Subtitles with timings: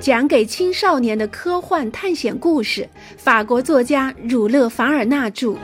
[0.00, 5.48] 讲给青少年的科幻探险故事，法国作家儒勒·凡尔纳著，《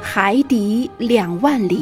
[0.00, 1.80] 海底两万里》，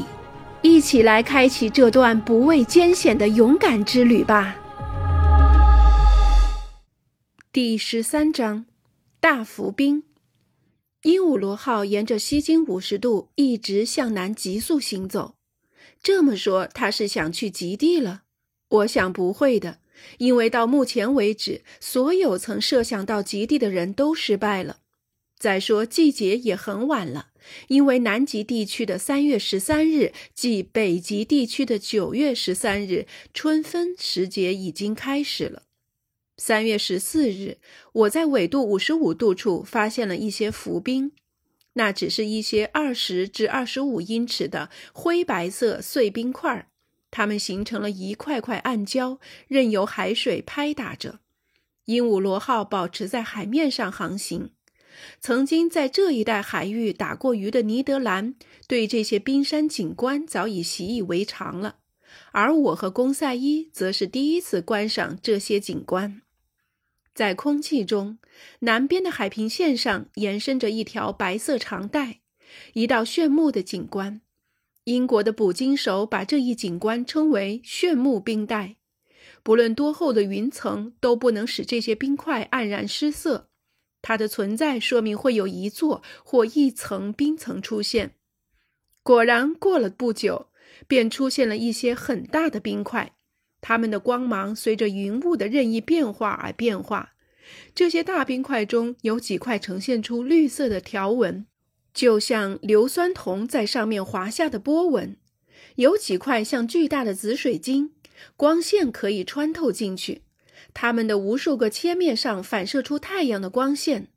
[0.62, 4.56] 一起来开启这段不畏艰险的勇敢之旅吧。
[7.52, 8.66] 第十三章，
[9.20, 10.02] 大伏兵。
[11.02, 15.34] 鹦鹉螺号沿着西经五十度一直向南急速行走。
[16.02, 18.22] 这么说，他是想去极地了？
[18.68, 19.78] 我想不会的。
[20.18, 24.78] 因为到目前为止，所有曾设想到极地的人都失败了。
[25.38, 27.28] 再说季节也很晚了，
[27.68, 35.64] 因为南极地区的三月十三日即北极地区的九月十三日，春分时节已经开始了。
[36.38, 37.58] 三月十四日，
[37.92, 41.12] 我在纬度五十五度处发现了一些浮冰，
[41.74, 46.68] 那只是一些二十至二十五英尺的灰白色碎冰块儿。
[47.10, 51.20] 它们形成了一块块暗礁，任由海水拍打着。
[51.86, 54.50] 鹦鹉螺号保持在海面上航行。
[55.20, 58.34] 曾经在这一带海域打过鱼的尼德兰，
[58.66, 61.76] 对这些冰山景观早已习以为常了。
[62.32, 66.22] 而我和公赛伊则是第一次观赏这些景观。
[67.14, 68.18] 在空气中，
[68.60, 72.20] 南边的海平线上延伸着一条白色长带，
[72.72, 74.22] 一道炫目的景观。
[74.86, 78.76] 英国的捕鲸手把这一景观称为“炫目冰带”。
[79.42, 83.48] 不论多厚的云层，都不能使这些冰块黯然失色。
[84.00, 88.14] 它的存在说明会有一座或一层冰层出现。
[89.02, 90.50] 果然，过了不久，
[90.86, 93.16] 便出现了一些很大的冰块。
[93.60, 97.14] 它们的光芒随着云雾的任意变化而变化。
[97.74, 101.44] 这些大冰块中有几块呈现出绿色的条纹。
[101.96, 105.16] 就像硫酸铜在上面划下的波纹，
[105.76, 107.92] 有几块像巨大的紫水晶，
[108.36, 110.20] 光线可以穿透进去。
[110.74, 114.08] 它们的无数个切面上反射出太阳的光线，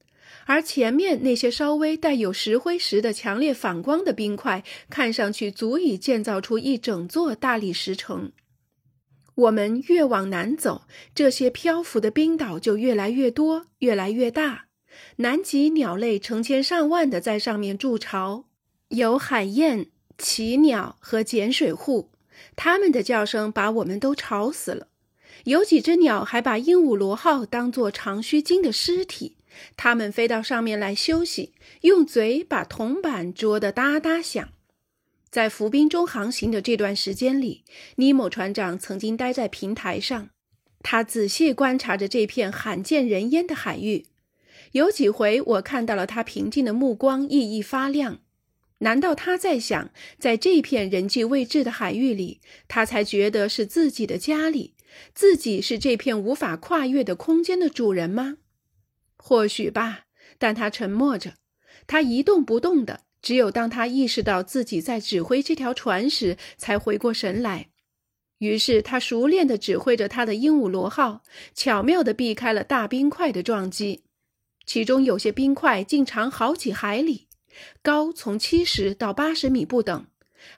[0.46, 8.34] 而前面那些稍微带有石灰石的强烈反光的冰块，看上去足以建造出一整座大理石城。
[9.36, 10.82] 我们越往南走，
[11.16, 14.66] 这些漂浮的冰岛就越来越多，越来越大。
[15.18, 18.46] 南极鸟类成千上万的在上面筑巢，
[18.90, 19.88] 有海燕、
[20.18, 22.10] 奇鸟和碱水户，
[22.56, 24.88] 它们的叫声把我们都吵死了。
[25.46, 29.38] 有几只鸟还把鹦鹉螺号当作长须鲸的尸体，
[29.78, 34.50] 它们飞到上面来休息，用嘴把铜板啄得哒哒响。
[35.30, 37.64] 在浮冰中航行的这段时间里，
[37.96, 40.30] 尼莫船长曾经待在平台上，
[40.82, 44.08] 他仔细观察着这片罕见人烟的海域。
[44.72, 48.20] 有几回，我看到了他平静的目光熠熠发亮。
[48.80, 54.76] 难道他在想，在这片人迹未至的海域里，他才觉得是自己的家里，
[55.14, 58.38] 自己是这片无法跨越的空间的主人吗？
[59.18, 60.06] 或许吧。
[60.38, 61.34] 但他沉默着，
[61.86, 63.02] 他一动不动的。
[63.22, 67.68] 只有当他意识到自己在指挥这条船时，才回过神来。
[68.38, 74.06] 于是他熟练地指挥着他的鹦鹉螺号，巧妙地避开了大冰块的撞击。
[74.70, 77.26] 其中有些冰块竟长好几海里，
[77.82, 80.06] 高从七十到八十米不等，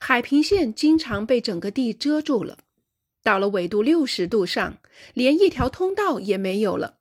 [0.02, 2.58] 海平线经常被整个地遮住了。
[3.24, 4.80] 到了纬度六十度上，
[5.14, 6.96] 连一条通道也没有了。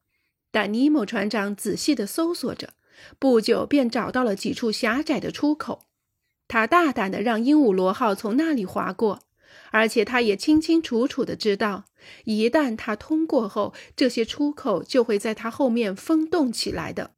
[0.53, 2.75] 但尼莫船长仔细地搜索着，
[3.19, 5.87] 不久便找到了几处狭窄的出口。
[6.47, 9.25] 他大胆地让鹦鹉螺号从那里划过。
[9.71, 11.85] 而且他也清清楚楚地知道，
[12.25, 17.13] 一旦他通过后，这些出口就会在他后面封冻起来的。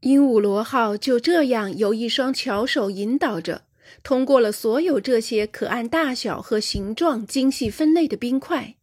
[0.00, 3.62] 鹦鹉螺号就这样由一双巧手引导着，
[4.02, 8.74] 通过了所有这些可按大小和形状精细分类的冰块。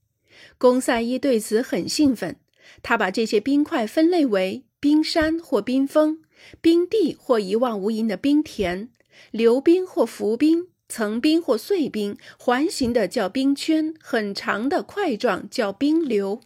[0.58, 2.38] 公赛伊对此很兴奋，
[2.82, 6.24] 他把这些冰块分类为冰山或冰峰、
[6.60, 8.90] 冰地或一望无垠的冰田、
[9.30, 10.70] 流冰或浮冰。
[10.92, 16.42] 层冰或碎冰，环形的叫冰圈，很长的块状叫冰流。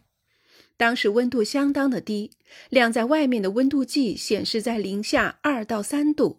[0.78, 2.30] 当时温度相当的低，
[2.70, 6.38] 晾在外面的温度计显示在零下二到三度。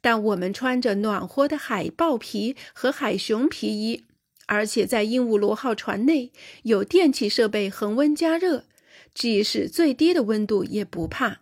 [0.00, 4.04] 但我们穿着暖和的海豹皮和海熊皮衣，
[4.46, 6.30] 而且在鹦鹉螺号船内
[6.62, 8.64] 有电气设备恒温加热，
[9.12, 11.40] 即使最低的温度也不怕。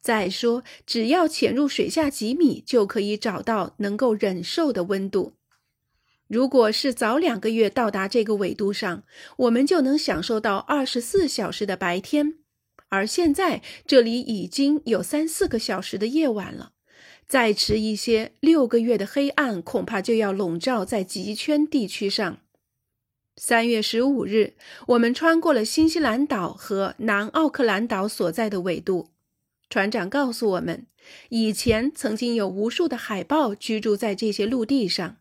[0.00, 5.34] 再说，只要潜入水下几米，就可以找到能够忍受的温度。
[6.30, 9.02] 如果是早两个月到达这个纬度上，
[9.36, 12.34] 我们就能享受到二十四小时的白天，
[12.88, 16.70] 而现在这里已经有三四个小时的夜晚了。
[17.26, 22.38] 再迟一些，六个月的黑暗恐怕就要笼罩在极圈地区上。
[23.36, 24.54] 三月十五日，
[24.86, 29.10] 我们穿过了新西兰岛和南奥克兰岛所在的纬度。
[29.68, 30.86] 船长告诉我们，
[31.30, 35.16] 以前曾经有无数的海豹居住在这些陆地上，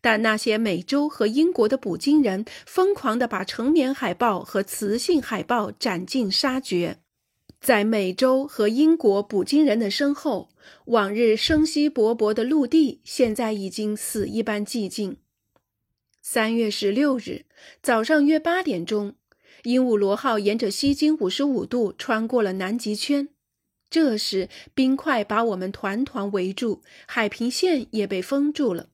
[0.00, 6.98] 但那些美洲和英国的捕鲸人疯狂地把成年海豹和雌性海豹斩尽杀绝。
[7.60, 10.50] 在美洲和英国捕鲸人的身后，
[10.86, 15.16] 往日生机勃勃的陆地现在已经死一般寂静。
[16.20, 17.46] 三月十六日
[17.82, 19.14] 早上约八点钟，
[19.62, 23.28] 鹦鹉螺号沿着西经五十五度穿过了南极圈。
[23.88, 28.88] 这时，冰块把我们团团围住，海平线也被封住了。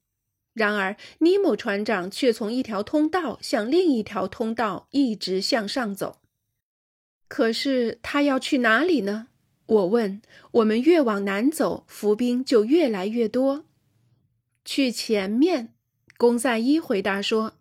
[0.53, 6.21] 然而，尼莫船长却从一条通道向另一条通道一直向上走。
[7.29, 9.29] 可是，他要去哪里呢？
[9.67, 10.21] 我问。
[10.51, 13.65] 我们越往南走，浮冰就越来越多。
[14.65, 15.75] 去前面。
[16.17, 17.55] 公赛伊回答说：“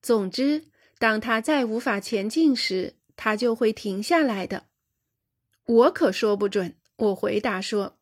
[0.00, 0.66] 总之，
[0.98, 4.66] 当他再无法前进时，他就会停下来的。”
[5.66, 6.76] 我可说不准。
[6.96, 7.97] 我回答说：“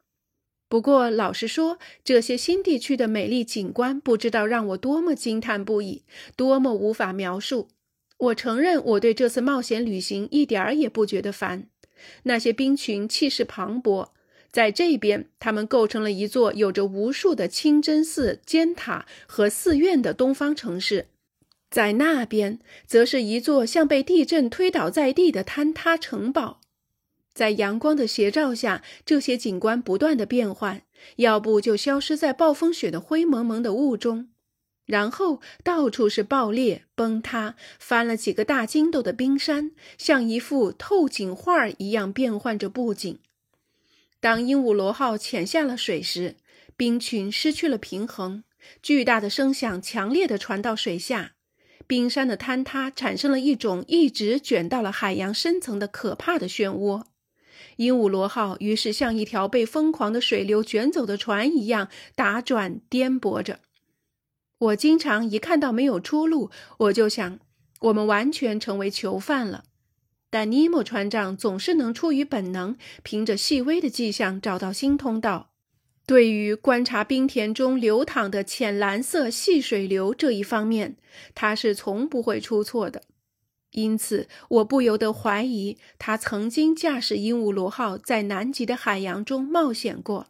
[0.68, 6.02] 不过，老实说，这些新地区的美丽景观，不知道让我多么惊叹不已，
[6.34, 7.68] 多么无法描述。
[8.18, 11.68] 我承认，我对这次冒险旅行一点儿也不觉得烦。
[12.24, 14.08] 那些冰群气势磅礴。”
[14.52, 21.08] 在这边，他们构成了一座有着无数的清真寺、尖塔和寺院的东方城市；
[21.70, 26.60] 在那边，则是一座像被地震推倒在地的坍塌城堡。
[27.36, 30.80] 在阳光的斜照下，这些景观不断的变换，
[31.16, 34.30] 要不就消失在暴风雪的灰蒙蒙的雾中，
[34.86, 43.18] 然后到处是爆裂、崩塌、翻了几个大筋斗的冰山，像一幅透景画一样变换着布景。
[44.18, 46.36] 当鹦鹉螺号潜下了水时，
[46.74, 48.44] 冰群失去了平衡，
[48.82, 51.32] 巨大的声响强烈地传到水下，
[51.86, 57.04] 冰山的坍塌产生了一种一直卷到了海洋深层的可怕的漩涡。
[57.76, 63.60] 鹦鹉螺号于是像一条被疯狂的水流卷走的船一样打转颠簸着。
[64.58, 67.38] 我经常一看到没有出路，我就想，
[67.80, 69.64] 我们完全成为囚犯了。
[70.30, 75.50] 但尼莫船长总是能出于本能，凭着细微的迹象找到新通道。
[76.06, 80.96] 对于观察冰田中流淌的浅蓝色细水流这一方面，
[81.34, 83.02] 他是从不会出错的。
[83.72, 90.28] 因此，我不由得怀疑他曾经驾驶鹦鹉螺号在南极的海洋中冒险过。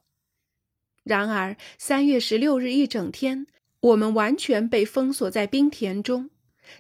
[1.05, 3.47] 然而，三月十六日一整天，
[3.81, 6.31] 我们完全被封锁在冰田中。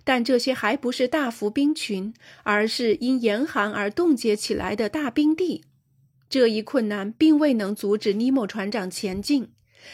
[0.02, 2.12] 但这些还不是大幅冰群，
[2.42, 5.64] 而是因严寒而冻结起来的大冰地。
[6.28, 9.52] 这一困难并未能阻止尼莫船长前进。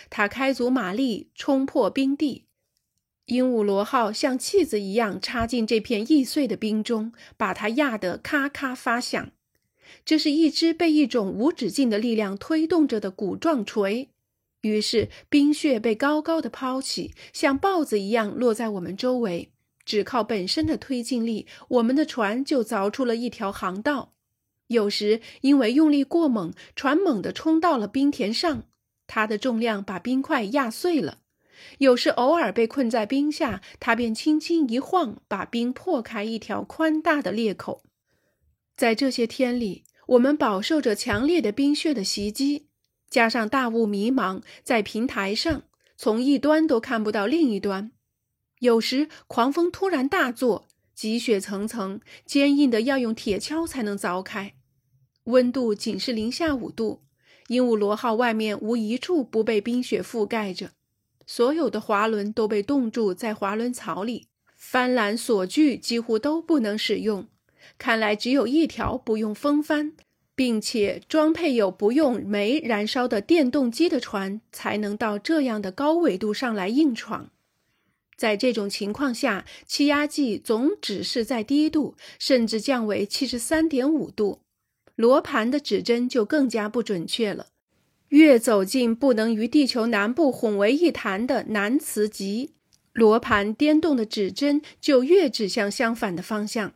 [0.09, 2.47] 他开足马力冲破冰地，
[3.27, 9.31] 鹦鹉螺号像气子一样插进这片易碎的冰中，把它压得咔咔发响。
[10.05, 14.09] 这是一只被一种无止境的力量推动着的鼓状锤。
[14.63, 19.51] 于是冰屑被高高的抛起，像豹子一样落在我们周围。
[19.85, 24.13] 只靠本身的推进力，我们的船就凿出了一条航道。
[24.69, 28.63] 有时因为用力过猛，船猛地冲到了冰田上，
[29.07, 31.19] 它的重量把冰块压碎了；
[31.79, 37.83] 有时偶尔被困在冰下，他便轻轻一晃，把冰破开一条宽大的裂口。
[38.77, 42.69] 在这些天里，我们饱受着强烈的冰雪的袭击，
[43.09, 45.63] 加上大雾迷茫，在平台上
[45.97, 47.93] 从一端都看不到另一端。
[48.61, 54.55] 有时狂风突然大作，积雪层层，坚硬的要用铁锹才能凿开。
[55.25, 57.03] 温度仅是零下五度，
[57.49, 60.71] 鹦鹉螺号外面无一处不被冰雪覆盖着，
[61.35, 67.27] 所有的滑轮都被冻住在滑轮槽里，帆缆锁具几乎都不能使用。
[67.79, 69.95] 看来只有一条不用风帆，
[70.35, 77.31] 并且装配有不用煤燃烧的电动机的船，才能到这样的高纬度上来硬闯。
[78.15, 84.41] 在这种情况下，气压计总指示在低度，甚至降为七十三点五度，
[84.97, 87.47] 罗盘的指针就更加不准确了。
[88.13, 92.53] 越走进不能与地球南部混为一谈的南磁极，
[92.93, 96.75] 罗盘颠动的指针就越指向相反的方向。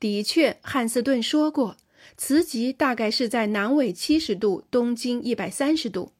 [0.00, 1.76] 的确，汉斯顿说过，
[2.16, 6.12] 磁极大概是在南纬七十度，东经一百三十度，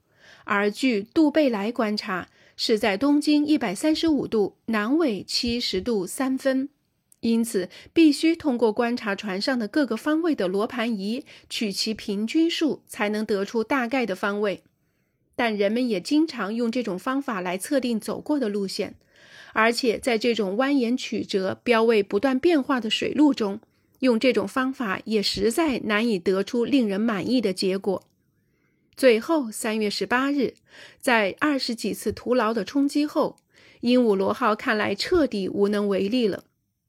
[0.44, 2.28] 而据杜贝莱观察。
[2.60, 6.68] 是在东经一百三十五度，南纬七十度三分，
[7.20, 14.62] 因此必须通过观察船上的各个方位的罗盘仪，取其平均数，才能得出大概的方位。
[15.34, 18.94] 但人们也经常用这种方法来测定走过的路线，
[19.52, 23.60] 而且在这种蜿蜒曲折、标位不断变化的水路中，
[24.00, 28.04] 用这种方法也实在难以得出令人满意的结果。
[28.96, 30.54] 最后，三月十八日，
[31.00, 33.36] 在二十几次徒劳的冲击后，
[33.80, 36.44] 鹦鹉螺号看来彻底无能为力了。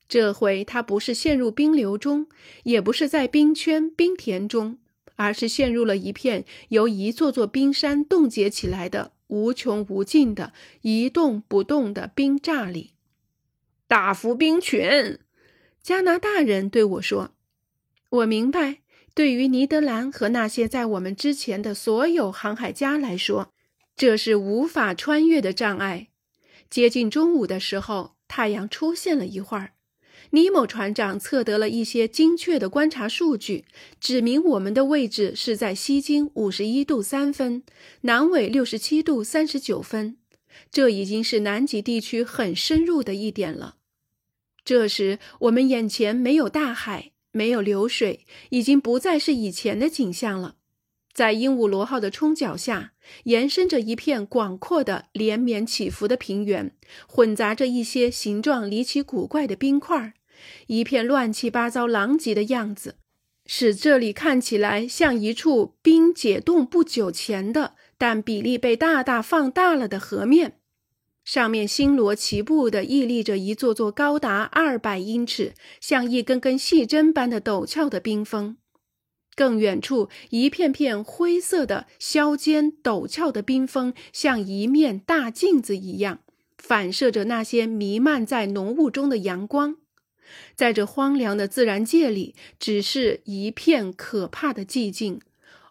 [0.10, 2.28] 这回，他不是陷入冰流中，
[2.64, 4.80] 也不是在冰圈、冰田中，
[5.16, 10.52] 而是陷入了一片由一座座冰山冻结起来的无穷无尽的
[10.82, 12.94] 一动不动的冰栅里。
[13.88, 15.20] 大浮冰群，
[15.84, 17.36] 加拿大人对我说
[18.10, 18.80] ：“我明白。
[19.14, 23.52] 对于尼德兰和那些在我们之前的所有航海家来说，
[23.96, 26.08] 这是无法穿越的障碍。”
[26.68, 29.74] 接近中午的时候，太阳出现了一会儿。
[30.32, 33.66] 尼莫船长测得了一些精确的观察数据，
[34.00, 37.64] 指明我们的位置是在西经五十一度三分，
[38.02, 40.18] 南纬六十七度三十九分。
[40.72, 43.78] 这已经是南极地区很深入的一点了。
[44.64, 50.58] 这时，我们眼前没有大海，没有流水，已经不再是以前的景象了。
[51.12, 52.94] 在鹦鹉螺号的冲脚下，
[53.24, 56.76] 延伸着一片广阔的、连绵起伏的平原，
[57.08, 60.14] 混杂着一些形状离奇古怪的冰块。
[60.68, 62.96] 一片乱七八糟、狼藉的样子，
[63.46, 70.58] 使这里看起来像一处冰解冻不久前的，但比例被大大放大了的河面。
[71.26, 78.58] 上面星罗棋布地屹立着一座座高达二百英尺、像一根根细针般的陡峭的冰峰。
[79.36, 86.20] 更远处，一片片灰色的削尖陡峭的冰峰，像一面大镜子一样，
[86.58, 89.78] 反射着那些弥漫在浓雾中的阳光。
[90.56, 95.22] 在这荒凉的自然界里，只是一片可怕的寂静，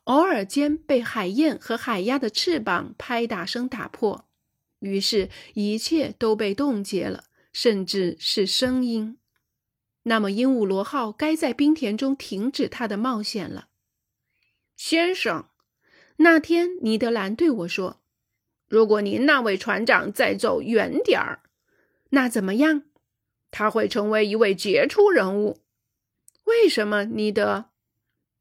[0.04, 4.26] 偶尔间被海燕和海鸭的翅膀拍打声打破。
[4.80, 9.18] 于是，一切都被冻结了，甚至是声音。
[10.04, 13.68] 那么，鹦鹉螺号该在冰田中停止它的冒险了，
[14.76, 15.46] 先生。
[16.18, 18.00] 那天，尼德兰对我说
[18.68, 21.42] ：“如果您那位船长再走远点儿，
[22.10, 22.84] 那怎么样？”
[23.50, 25.58] 他会成为一位杰出人物。
[26.44, 27.66] 为什么，尼德？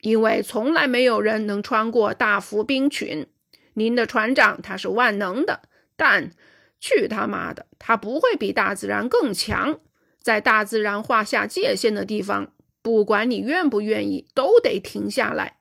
[0.02, 3.28] 因为从来没有人能穿过大浮冰群。
[3.74, 5.64] 您的船长他是万能的，
[5.96, 6.32] 但
[6.80, 9.80] 去他妈的，他不会比大自然更强。
[10.22, 15.60] 在大自然画下界限的地方，不管你愿不愿意，都得停下来。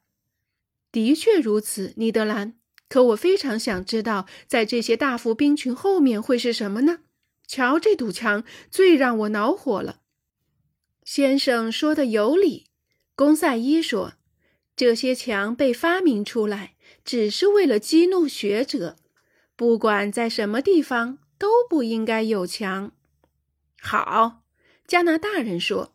[0.91, 2.55] 的确如此，尼德兰。
[2.89, 7.01] 可我非常想知道，在这些大浮冰群后面会是什么呢？
[7.47, 10.01] 瞧，这堵墙最让我恼火了。
[11.05, 12.67] 先生说的有理，
[13.15, 14.15] 公赛伊说，
[14.75, 16.75] 这些墙被发明出来，
[17.05, 18.97] 只是为了激怒学者。
[19.55, 22.93] 不管在什么地方，都不应该有墙。
[23.81, 24.43] 好，
[24.87, 25.95] 加拿大人说，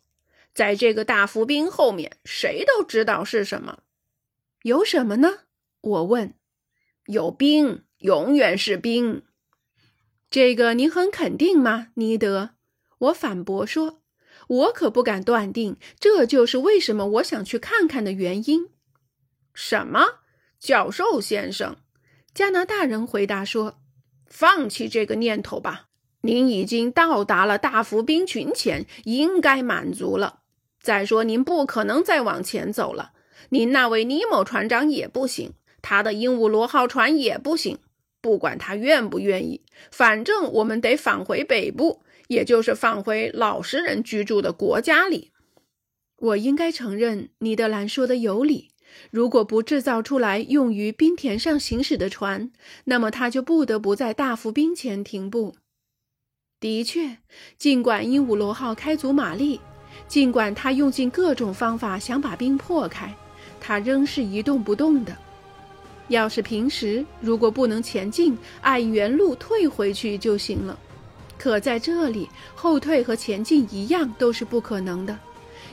[0.53, 3.83] 在这个大浮冰后面，谁都知道是什么。
[4.63, 5.39] 有什么呢？
[5.81, 6.33] 我问。
[7.07, 9.23] 有冰，永远是冰。
[10.31, 12.51] 这个您很肯定吗，尼德？
[12.99, 14.01] 我反驳说，
[14.47, 15.75] 我可不敢断定。
[15.99, 18.69] 这就是为什么我想去看看的原因。
[19.53, 20.21] 什么，
[20.57, 21.75] 教授先生？
[22.33, 23.81] 加拿大人回答说
[24.25, 25.87] ：“放弃这个念头吧。
[26.21, 30.43] 您已经到达了大浮冰群前，应该满足了。
[30.79, 33.11] 再说，您不可能再往前走了。
[33.49, 37.79] 您那位尼莫船长也不行，他的鹦鹉螺号船也不行。”
[38.21, 39.61] 不管他愿不愿意，
[39.91, 45.31] 反正我们得返回北部，也就是返回老实人居住的国家里。
[46.17, 48.69] 我应该承认，尼德兰说的有理。
[49.09, 52.51] 如果不制造出来用于冰田上行驶的船，
[52.83, 55.55] 那么他就不得不在大浮冰前停步。
[56.59, 57.17] 的确，
[57.57, 59.59] 尽管鹦鹉螺号开足马力，
[60.07, 63.15] 尽管他用尽各种方法想把冰破开，
[63.59, 65.17] 它仍是一动不动的。
[66.11, 70.77] 要是平时，如果不能前进，按原路退回去就行了。
[71.37, 75.17] 可在这里，后退和前进一样都是不可能的，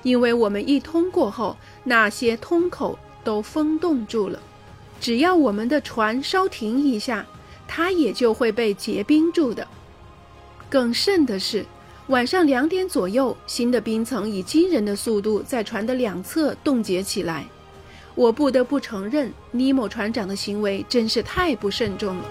[0.04, 4.40] 因为我们一通过后，那些通口都封冻住了。
[5.00, 7.26] 只要我们的船稍停一下，
[7.66, 9.66] 它也就会被结冰住的。
[10.70, 11.66] 更甚的是，
[12.06, 17.46] 晚上两点左右，新的冰层以惊人的速度在船的两侧冻结起来。
[18.18, 22.24] 我不得不承认，尼莫船长的行为真是太不慎重了。